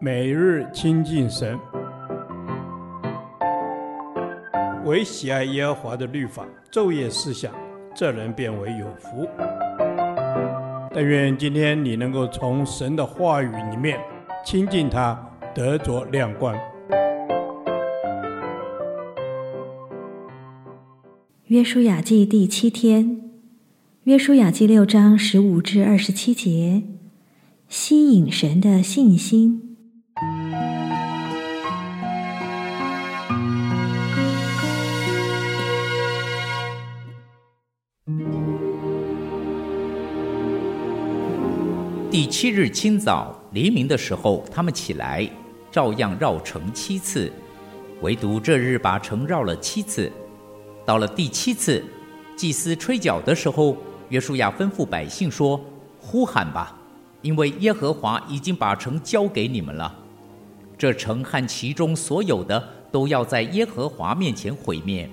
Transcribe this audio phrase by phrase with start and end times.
[0.00, 1.58] 每日亲近神，
[4.84, 7.52] 唯喜爱耶和华的律法，昼夜思想，
[7.94, 9.28] 这人便为有福。
[10.92, 13.98] 但愿今天你能够从神的话语里面
[14.44, 15.18] 亲近他，
[15.54, 16.56] 得着亮光。
[21.46, 23.20] 约书亚记第七天，
[24.04, 26.82] 约书亚记六章十五至二十七节，
[27.76, 29.76] 吸引神的信心。
[42.12, 45.28] 第七日清早，黎明的时候，他们起来，
[45.72, 47.30] 照样绕城七次，
[48.02, 50.08] 唯独这日把城绕了七次。
[50.86, 51.84] 到了第七次，
[52.36, 53.76] 祭司吹角的时候，
[54.10, 55.60] 约书亚吩咐百姓说
[55.98, 56.80] ：“呼喊吧，
[57.24, 59.92] 因为耶和华已经把城交给你们了。
[60.76, 65.08] 这城和其中所有的都要在耶和华面前毁灭，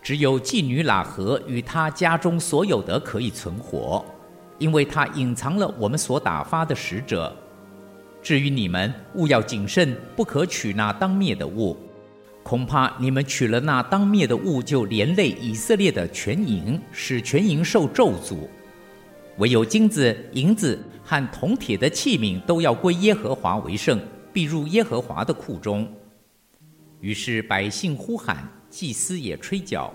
[0.00, 4.02] 只有妓女喇合与她家中所有的可以存活。”
[4.60, 7.34] 因为他隐藏了我们所打发的使者。
[8.22, 11.74] 至于你们，务要谨慎，不可取那当灭的物。
[12.42, 18.46] 恐怕你们取了那当灭的物，就连累以色列的全营，使全营受咒诅。
[19.40, 23.98] 唯有金子、银子和铜铁的器皿都要归耶和华为圣，
[24.34, 25.90] 必入耶和华的库中。
[27.00, 29.90] 于是百姓呼喊，祭司也吹角。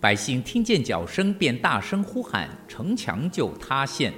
[0.00, 4.14] 百姓听见角声，便大声呼喊，城墙就塌陷。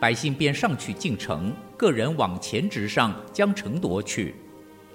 [0.00, 4.34] 百姓便上去进城，个人往前直上，将城夺去，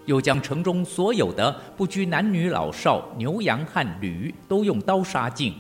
[0.08, 5.54] 又将城中所有的，不拘男女老少、牛羊和驴，都用刀杀尽。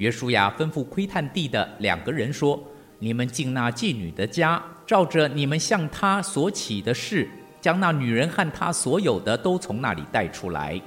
[0.00, 2.58] 约书亚吩咐窥探地的两个人说
[2.98, 7.28] ：“你们进那妓女的家，照着你们向她所起的誓，
[7.60, 10.80] 将那女人和她所有的都从那里带出来。”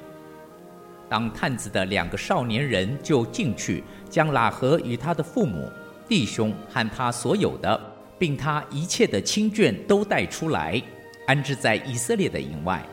[1.08, 5.72] 当探子的两个少年人就进去，将喇合与他的父母、
[6.08, 7.80] 弟兄和他所有的，
[8.18, 10.82] 并他一切的亲眷都带出来，
[11.28, 12.84] 安置在以色列的营外。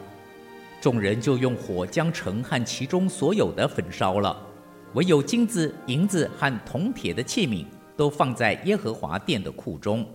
[0.82, 4.36] 众人就用火将城和其中所有的焚烧了，
[4.94, 7.64] 唯有金子、银子和铜铁的器皿
[7.96, 10.06] 都放在耶和华殿的库中。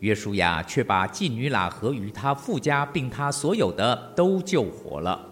[0.00, 5.28] 约书亚却把妓女喇合与他富家并他所有的都救活了。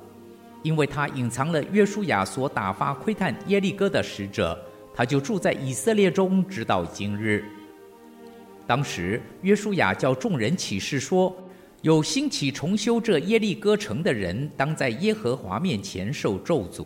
[0.63, 4.57] 因为他隐藏了约书亚所打发窥探耶利哥的使者，
[4.95, 7.43] 他就住在以色列中，直到今日。
[8.67, 11.35] 当时约书亚叫众人起誓说：
[11.81, 16.85] 有兴起重修这耶利哥城的人，当在耶和华面前受咒诅。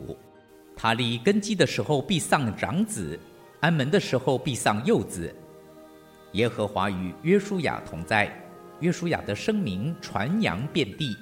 [0.77, 3.19] 他立根基的时候必丧长子，
[3.61, 5.35] 安门的时候必丧幼子。
[6.33, 8.31] 耶和华与约书亚同在，
[8.81, 11.17] 约书亚的声名传扬遍地。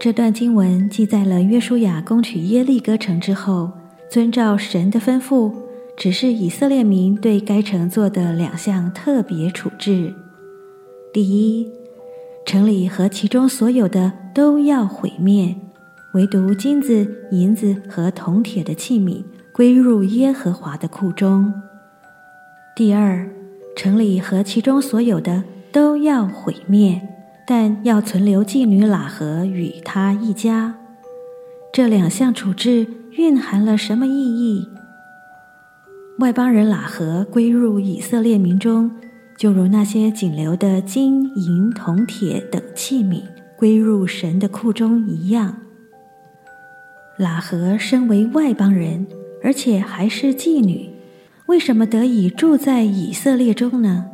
[0.00, 3.70] 这段经文记载了约书亚攻取耶利哥城之后，
[4.08, 5.54] 遵照神的吩咐，
[6.00, 10.14] 只是以色列民对该城做的两项特别处置：
[11.12, 11.70] 第一，
[12.46, 15.54] 城里和其中所有的都要毁灭，
[16.14, 19.22] 唯独金子、银子和铜铁的器皿
[19.52, 21.52] 归入耶和华的库中；
[22.74, 23.28] 第二，
[23.76, 27.02] 城里和其中所有的都要毁灭。
[27.46, 30.76] 但要存留妓女喇合与她一家，
[31.70, 32.86] 这两项处置
[33.18, 34.66] 蕴含了什么意义？
[36.20, 38.90] 外邦人喇合归入以色列民中，
[39.38, 43.22] 就如那些仅留的金银铜铁等器皿
[43.56, 45.56] 归入神的库中一样。
[47.18, 49.06] 喇合身为外邦人，
[49.42, 50.90] 而且还是妓女，
[51.46, 54.04] 为什么得以住在以色列中呢？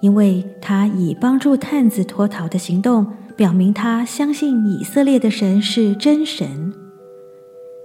[0.00, 6.72] 因为他以帮助探子脱逃的行动，表明他相信以色列的神是真神。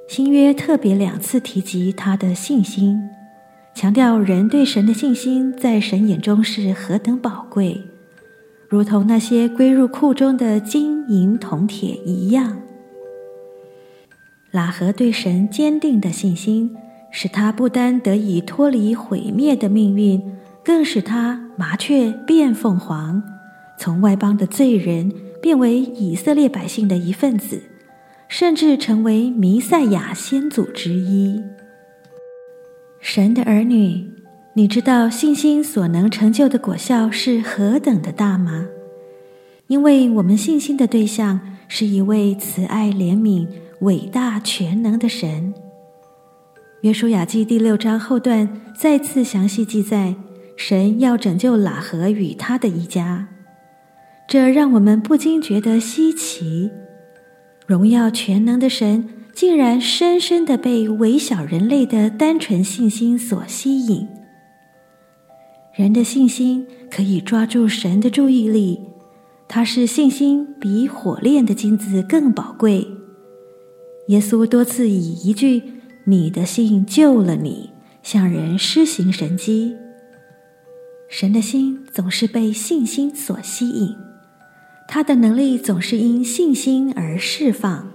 [0.08, 3.00] 新约特别两次提及他的信心，
[3.75, 7.81] 强调人对神的信心在神眼中是何等宝贵，
[8.69, 12.57] 如同那些归入库中的金银铜铁一样。
[14.54, 16.74] 喇合对神坚定的信心，
[17.12, 20.22] 使他不单得以脱离毁灭的命运。
[20.63, 23.22] 更使他麻雀变凤凰，
[23.77, 27.62] 从外邦的罪人变为以色列百姓的一份子，
[28.27, 31.44] 甚至成为弥赛亚先祖之一。
[33.07, 34.04] 神的儿女，
[34.56, 38.66] 你知道信心所能成就的果效是何等的大吗？
[39.68, 43.48] 因为我们信心的对象是一位慈爱怜悯、
[43.81, 45.54] 伟大全能的神。
[46.81, 50.16] 约书亚记第六章后段再次详细记载，
[50.58, 53.28] 神要拯救喇合与他的一家，
[54.28, 56.72] 这让我们不禁觉得稀奇。
[57.68, 64.08] 荣耀全能的神，竟然深深的被微小人类的单纯信心所吸引。
[65.74, 68.80] 人的信心可以抓住神的注意力，
[69.50, 72.88] 它是信心比火炼的金子更宝贵。
[74.08, 75.62] 耶稣多次以一句
[76.08, 77.72] “你的信救了你”
[78.02, 79.76] 向人施行神迹。
[81.10, 83.94] 神的心总是被信心所吸引，
[84.88, 87.92] 他的能力总是因信心而释放。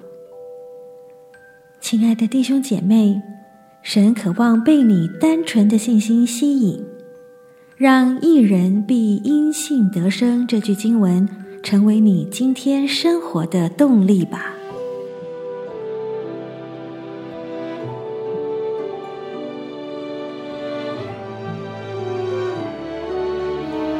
[1.81, 3.21] 亲爱的弟兄姐妹，
[3.83, 6.79] 神渴望被你单纯的信心吸引，
[7.77, 11.27] 让一人必因信得生这句经文
[11.63, 14.55] 成为你今天生活的动力吧。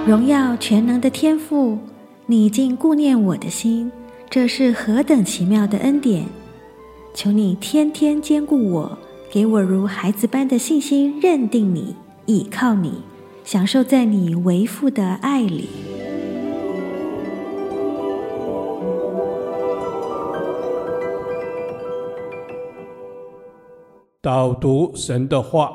[0.07, 1.79] 荣耀全能的天父，
[2.27, 3.91] 你竟顾念我的心，
[4.29, 6.25] 这是何等奇妙的恩典！
[7.13, 8.99] 求你天天坚固我，
[9.31, 11.97] 给我如孩子般的信心，认定你，
[12.27, 13.03] 倚靠你，
[13.45, 15.69] 享受在你为父的爱里。
[24.23, 25.73] 导读神的话，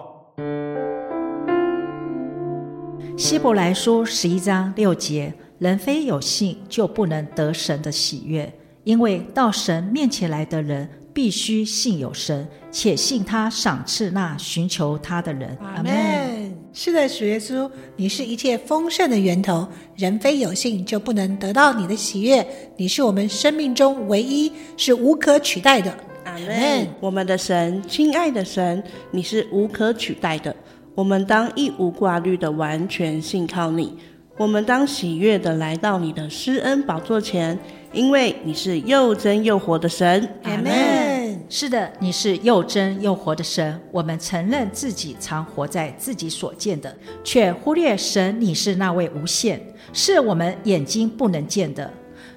[3.17, 8.51] 希伯来书十一章六节：人非有信，就不能得神的喜悦，
[8.83, 10.89] 因为到神面前来的人。
[11.15, 15.57] 必须信有神，且信他赏赐那寻求他的人。
[15.61, 16.53] 阿门。
[16.73, 19.65] 是的，主耶稣，你是一切丰盛的源头。
[19.95, 22.45] 人非有信，就不能得到你的喜悦。
[22.75, 25.89] 你是我们生命中唯一，是无可取代的。
[26.25, 26.85] 阿门。
[26.99, 30.53] 我们的神，亲爱的神，你是无可取代的。
[30.95, 33.97] 我们当一无挂虑的完全信靠你。
[34.37, 37.57] 我们当喜悦的来到你的施恩宝座前。
[37.93, 41.04] 因为你是又真又活的神，阿门。
[41.47, 43.79] 是的，你是又真又活的神。
[43.91, 49.61] 我们承认自己常活在自己所见的，却忽略神，你是那位无限，
[49.93, 51.91] 是我们眼睛不能见的。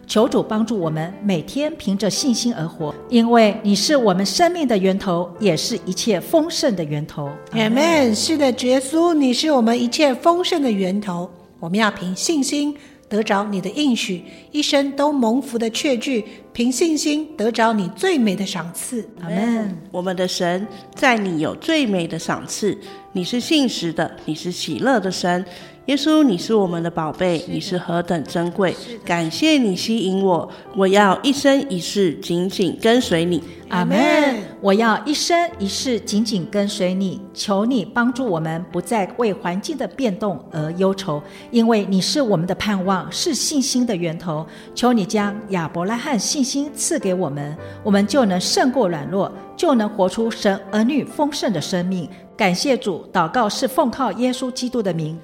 [0.06, 7.30] 求主帮助我们，每天凭着信心而活，因为你是我们生命的源头，也是一切丰盛的源头。
[7.52, 8.14] 阿门。
[8.14, 11.30] 是的，耶稣，你是我们一切丰盛的源头。
[11.60, 12.76] 我们要凭信心。
[13.08, 14.22] 得着你的应许，
[14.52, 19.08] 一生都蒙福的确据，凭信心得着你最美的赏赐。
[19.22, 19.76] 阿门。
[19.90, 22.76] 我们的神，在你有最美的赏赐。
[23.12, 25.44] 你是信实的，你是喜乐的神。
[25.86, 28.76] 耶稣，你是我们的宝贝，你是何等珍贵！
[29.06, 33.42] 感谢你吸引我，我要一生一世紧紧跟随你。
[33.70, 34.47] 阿门。
[34.60, 41.22] 我要一生一世紧紧跟随你，求你帮助我们，不再为环境的变动而忧愁，
[41.52, 44.44] 因为你是我们的盼望，是信心的源头。
[44.74, 52.08] 求你将亚伯拉罕信心赐给我们，我们就能胜过软弱，就能活出神儿女丰盛的生命。
[52.36, 55.16] 感谢主，祷告是奉靠耶稣基督的名。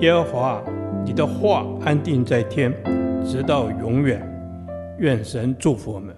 [0.00, 0.62] 耶和华，
[1.06, 2.70] 你的话安定在天，
[3.24, 4.20] 直到永远。
[4.98, 6.14] 愿神祝福我们。